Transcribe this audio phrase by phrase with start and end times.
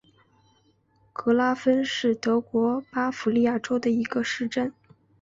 [1.13, 4.73] 格拉芬是德国巴伐利亚州的一个市镇。